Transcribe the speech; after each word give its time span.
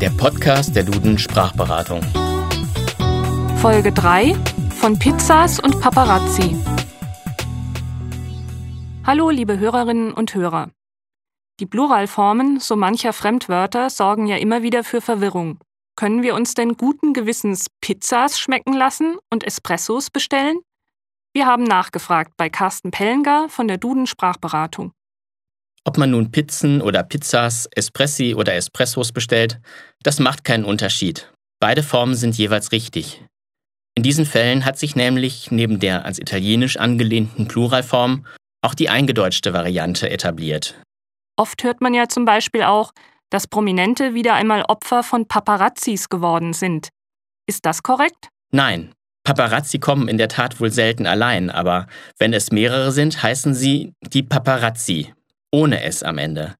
Der 0.00 0.10
Podcast 0.10 0.76
der 0.76 0.84
Duden 0.84 1.18
Sprachberatung. 1.18 2.00
Folge 3.56 3.90
3 3.90 4.32
von 4.76 4.96
Pizzas 4.96 5.58
und 5.58 5.80
Paparazzi. 5.80 6.54
Hallo, 9.04 9.30
liebe 9.30 9.58
Hörerinnen 9.58 10.12
und 10.12 10.36
Hörer. 10.36 10.70
Die 11.58 11.66
Pluralformen 11.66 12.60
so 12.60 12.76
mancher 12.76 13.12
Fremdwörter 13.12 13.90
sorgen 13.90 14.28
ja 14.28 14.36
immer 14.36 14.62
wieder 14.62 14.84
für 14.84 15.00
Verwirrung. 15.00 15.58
Können 15.96 16.22
wir 16.22 16.36
uns 16.36 16.54
denn 16.54 16.76
guten 16.76 17.12
Gewissens 17.12 17.66
Pizzas 17.80 18.38
schmecken 18.38 18.74
lassen 18.74 19.16
und 19.30 19.42
Espressos 19.42 20.10
bestellen? 20.10 20.60
Wir 21.32 21.46
haben 21.46 21.64
nachgefragt 21.64 22.34
bei 22.36 22.48
Carsten 22.48 22.92
Pellengar 22.92 23.48
von 23.48 23.66
der 23.66 23.78
Duden 23.78 24.06
Sprachberatung. 24.06 24.92
Ob 25.84 25.96
man 25.96 26.10
nun 26.10 26.30
Pizzen 26.30 26.82
oder 26.82 27.02
Pizzas, 27.02 27.68
Espressi 27.74 28.34
oder 28.34 28.54
Espressos 28.54 29.12
bestellt, 29.12 29.60
das 30.02 30.18
macht 30.18 30.44
keinen 30.44 30.64
Unterschied. 30.64 31.32
Beide 31.60 31.82
Formen 31.82 32.14
sind 32.14 32.36
jeweils 32.36 32.72
richtig. 32.72 33.24
In 33.96 34.02
diesen 34.02 34.26
Fällen 34.26 34.64
hat 34.64 34.78
sich 34.78 34.94
nämlich 34.94 35.50
neben 35.50 35.80
der 35.80 36.04
ans 36.04 36.18
Italienisch 36.18 36.76
angelehnten 36.76 37.48
Pluralform 37.48 38.26
auch 38.62 38.74
die 38.74 38.88
eingedeutschte 38.88 39.52
Variante 39.52 40.10
etabliert. 40.10 40.80
Oft 41.36 41.64
hört 41.64 41.80
man 41.80 41.94
ja 41.94 42.08
zum 42.08 42.24
Beispiel 42.24 42.62
auch, 42.62 42.92
dass 43.30 43.46
Prominente 43.46 44.14
wieder 44.14 44.34
einmal 44.34 44.62
Opfer 44.68 45.02
von 45.02 45.26
Paparazzis 45.26 46.08
geworden 46.08 46.52
sind. 46.52 46.88
Ist 47.46 47.66
das 47.66 47.82
korrekt? 47.82 48.28
Nein, 48.52 48.92
Paparazzi 49.24 49.78
kommen 49.78 50.08
in 50.08 50.16
der 50.16 50.28
Tat 50.28 50.60
wohl 50.60 50.70
selten 50.70 51.06
allein, 51.06 51.50
aber 51.50 51.86
wenn 52.18 52.32
es 52.32 52.50
mehrere 52.50 52.92
sind, 52.92 53.22
heißen 53.22 53.54
sie 53.54 53.92
die 54.00 54.22
Paparazzi, 54.22 55.12
ohne 55.52 55.82
S 55.82 56.02
am 56.02 56.18
Ende. 56.18 56.54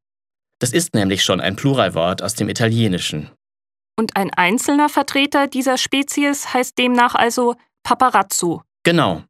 Das 0.60 0.73
ist 0.73 0.95
nämlich 0.95 1.23
schon 1.23 1.41
ein 1.41 1.56
Pluralwort 1.56 2.23
aus 2.23 2.34
dem 2.34 2.48
Italienischen. 2.48 3.30
Und 3.97 4.17
ein 4.17 4.33
einzelner 4.33 4.89
Vertreter 4.89 5.47
dieser 5.47 5.77
Spezies 5.77 6.53
heißt 6.55 6.78
demnach 6.78 7.14
also 7.14 7.55
Paparazzo. 7.83 8.62
Genau. 8.84 9.22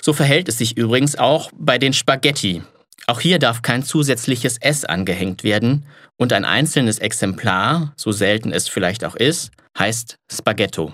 So 0.00 0.12
verhält 0.12 0.48
es 0.48 0.58
sich 0.58 0.76
übrigens 0.76 1.16
auch 1.16 1.50
bei 1.54 1.78
den 1.78 1.92
Spaghetti. 1.92 2.62
Auch 3.06 3.20
hier 3.20 3.38
darf 3.38 3.62
kein 3.62 3.82
zusätzliches 3.82 4.58
S 4.58 4.84
angehängt 4.84 5.42
werden 5.44 5.86
und 6.16 6.32
ein 6.32 6.44
einzelnes 6.44 6.98
Exemplar, 6.98 7.92
so 7.96 8.12
selten 8.12 8.52
es 8.52 8.68
vielleicht 8.68 9.04
auch 9.04 9.16
ist, 9.16 9.50
heißt 9.78 10.16
Spaghetto. 10.30 10.92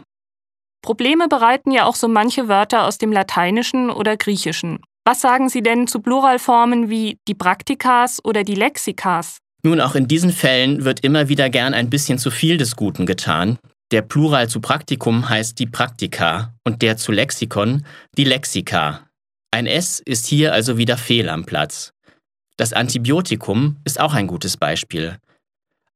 Probleme 0.82 1.28
bereiten 1.28 1.72
ja 1.72 1.84
auch 1.84 1.96
so 1.96 2.08
manche 2.08 2.48
Wörter 2.48 2.84
aus 2.84 2.98
dem 2.98 3.12
Lateinischen 3.12 3.90
oder 3.90 4.16
Griechischen. 4.16 4.80
Was 5.06 5.20
sagen 5.20 5.48
Sie 5.48 5.62
denn 5.62 5.86
zu 5.86 6.00
Pluralformen 6.00 6.90
wie 6.90 7.20
die 7.28 7.34
Praktikas 7.34 8.18
oder 8.24 8.42
die 8.42 8.56
Lexikas? 8.56 9.38
Nun, 9.62 9.80
auch 9.80 9.94
in 9.94 10.08
diesen 10.08 10.32
Fällen 10.32 10.84
wird 10.84 10.98
immer 11.04 11.28
wieder 11.28 11.48
gern 11.48 11.74
ein 11.74 11.90
bisschen 11.90 12.18
zu 12.18 12.32
viel 12.32 12.56
des 12.56 12.74
Guten 12.74 13.06
getan. 13.06 13.56
Der 13.92 14.02
Plural 14.02 14.48
zu 14.48 14.60
Praktikum 14.60 15.28
heißt 15.28 15.60
die 15.60 15.66
Praktika 15.66 16.54
und 16.64 16.82
der 16.82 16.96
zu 16.96 17.12
Lexikon 17.12 17.86
die 18.16 18.24
Lexika. 18.24 19.06
Ein 19.52 19.66
S 19.66 20.02
ist 20.04 20.26
hier 20.26 20.52
also 20.52 20.76
wieder 20.76 20.96
fehl 20.96 21.28
am 21.28 21.46
Platz. 21.46 21.92
Das 22.56 22.72
Antibiotikum 22.72 23.76
ist 23.84 24.00
auch 24.00 24.12
ein 24.12 24.26
gutes 24.26 24.56
Beispiel. 24.56 25.18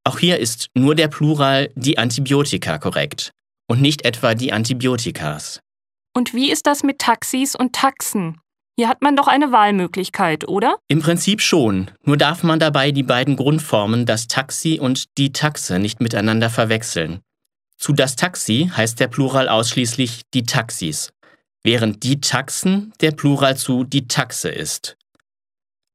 Auch 0.05 0.19
hier 0.19 0.39
ist 0.39 0.69
nur 0.73 0.95
der 0.95 1.09
Plural 1.09 1.69
die 1.75 1.97
Antibiotika 1.97 2.77
korrekt 2.77 3.31
und 3.67 3.81
nicht 3.81 4.05
etwa 4.05 4.35
die 4.35 4.53
Antibiotikas. 4.53 5.59
Und 6.15 6.33
wie 6.33 6.49
ist 6.49 6.65
das 6.65 6.83
mit 6.83 6.99
Taxis 6.99 7.55
und 7.55 7.73
Taxen? 7.73 8.37
Hier 8.81 8.89
hat 8.89 9.03
man 9.03 9.15
doch 9.15 9.27
eine 9.27 9.51
Wahlmöglichkeit, 9.51 10.47
oder? 10.47 10.79
Im 10.87 11.03
Prinzip 11.03 11.39
schon, 11.39 11.91
nur 12.03 12.17
darf 12.17 12.41
man 12.41 12.57
dabei 12.57 12.91
die 12.91 13.03
beiden 13.03 13.35
Grundformen 13.35 14.07
das 14.07 14.25
Taxi 14.25 14.79
und 14.81 15.19
die 15.19 15.31
Taxe 15.31 15.77
nicht 15.77 16.01
miteinander 16.01 16.49
verwechseln. 16.49 17.19
Zu 17.77 17.93
das 17.93 18.15
Taxi 18.15 18.71
heißt 18.75 18.99
der 18.99 19.07
Plural 19.07 19.49
ausschließlich 19.49 20.21
die 20.33 20.45
Taxis, 20.45 21.13
während 21.61 22.01
die 22.01 22.21
Taxen 22.21 22.91
der 23.01 23.11
Plural 23.11 23.55
zu 23.55 23.83
die 23.83 24.07
Taxe 24.07 24.49
ist. 24.49 24.97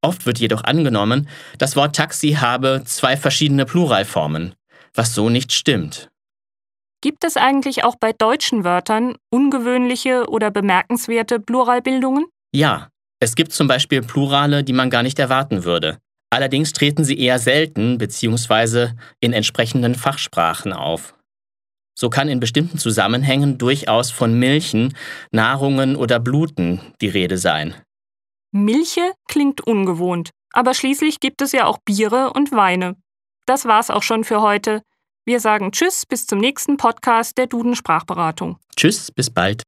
Oft 0.00 0.24
wird 0.24 0.38
jedoch 0.38 0.62
angenommen, 0.62 1.28
das 1.58 1.74
Wort 1.74 1.96
Taxi 1.96 2.34
habe 2.34 2.82
zwei 2.84 3.16
verschiedene 3.16 3.64
Pluralformen, 3.64 4.54
was 4.94 5.12
so 5.12 5.28
nicht 5.28 5.52
stimmt. 5.52 6.08
Gibt 7.00 7.24
es 7.24 7.36
eigentlich 7.36 7.82
auch 7.82 7.96
bei 7.96 8.12
deutschen 8.12 8.62
Wörtern 8.62 9.16
ungewöhnliche 9.30 10.28
oder 10.28 10.52
bemerkenswerte 10.52 11.40
Pluralbildungen? 11.40 12.26
Ja, 12.52 12.88
es 13.20 13.34
gibt 13.34 13.52
zum 13.52 13.68
Beispiel 13.68 14.02
Plurale, 14.02 14.62
die 14.62 14.72
man 14.72 14.90
gar 14.90 15.02
nicht 15.02 15.18
erwarten 15.18 15.64
würde. 15.64 15.98
Allerdings 16.30 16.72
treten 16.72 17.04
sie 17.04 17.18
eher 17.18 17.38
selten 17.38 17.98
bzw. 17.98 18.90
in 19.20 19.32
entsprechenden 19.32 19.94
Fachsprachen 19.94 20.72
auf. 20.72 21.14
So 21.98 22.10
kann 22.10 22.28
in 22.28 22.40
bestimmten 22.40 22.78
Zusammenhängen 22.78 23.56
durchaus 23.56 24.10
von 24.10 24.38
Milchen, 24.38 24.94
Nahrungen 25.30 25.96
oder 25.96 26.20
Bluten 26.20 26.80
die 27.00 27.08
Rede 27.08 27.38
sein. 27.38 27.74
Milche 28.52 29.12
klingt 29.28 29.66
ungewohnt, 29.66 30.30
aber 30.52 30.74
schließlich 30.74 31.20
gibt 31.20 31.40
es 31.40 31.52
ja 31.52 31.66
auch 31.66 31.78
Biere 31.84 32.32
und 32.34 32.52
Weine. 32.52 32.96
Das 33.46 33.64
war's 33.64 33.90
auch 33.90 34.02
schon 34.02 34.24
für 34.24 34.42
heute. 34.42 34.82
Wir 35.24 35.40
sagen 35.40 35.72
Tschüss, 35.72 36.04
bis 36.06 36.26
zum 36.26 36.38
nächsten 36.38 36.76
Podcast 36.76 37.38
der 37.38 37.46
Duden 37.46 37.74
Sprachberatung. 37.74 38.58
Tschüss, 38.76 39.10
bis 39.10 39.30
bald. 39.30 39.62